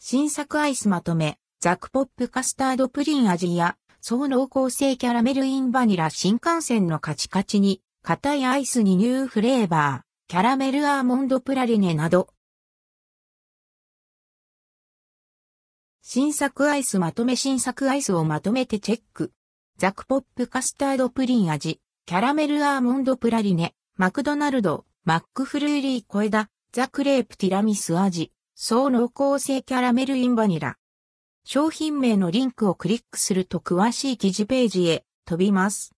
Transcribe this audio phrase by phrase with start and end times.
[0.00, 12.28] 新作アイスまとめ、ザクポップカスタードプリン味や、総濃厚性キャラメルインバニラ新幹線のカチカチに、硬いアイスにニューフレーバー、キャラメルアーモンドプラリネなど。
[16.00, 19.32] 新作アイスまとめ新作アイスをまとめてチェック。
[19.78, 30.78] ザクポップカスタードプリン味、キャラメルアーモンドプラリネ、マクドナルド、マックフルーリー小枝、ザクレープティラミス味、総濃厚性キャラメルインバニラ。
[31.44, 35.92] 商品名のリンクをクリックすると詳しい記事ページへ飛びます。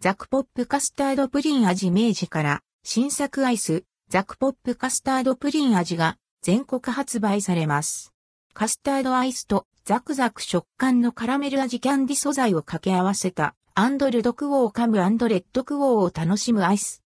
[0.00, 8.12] ザクポップカスタードプリン味明治から新作アイスザクポップカスタードプリン味が全国発売されます。
[8.52, 17.02] カスタードアイスとザクザク食感のカラメル味キャンディ素材を掛け合わせたアンドルドクオーカムアンドレッドクオーを楽しむアイス。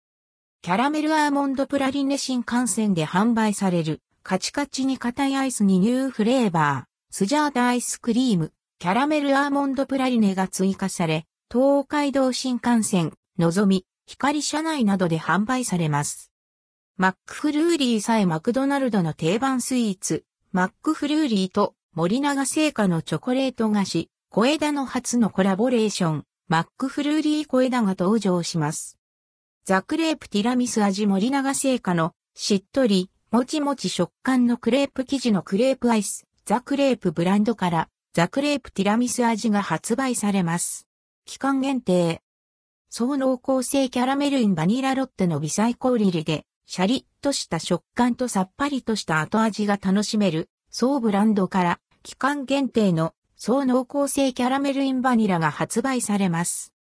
[0.63, 16.31] キャラメルアーモンドプラリネ新幹線で販売されるカチカチに硬いアイスにニューフレーバー、スジャータアイスクリーム、キャラメルアーモンドプラリネが追加され、東海道新幹線、のぞみ、ひかり車内などで販売されます。
[16.99, 28.99] マックフルーリー小枝マクドナルドの定番スイーツ、マックフルーリーと森永製菓のチョコレート菓子、小枝の初のコラボレーション、マックフルーリー小枝が登場します。
[29.65, 40.89] ザクレープティラミス味森永製菓のしっとり、もちもち食感のクレープ生地のクレープアイス、ザクレープブランドからザクレープティラミス味が発売されます。
[41.27, 42.23] 期間限定。
[42.89, 56.73] 総濃厚性キャラメルインバニラロッテの微細氷入りで、シャリッとした食感とさっぱりとした後味が楽しめる、総ブランドから期間限定の総濃厚性キャラメルインバニラが発売されます。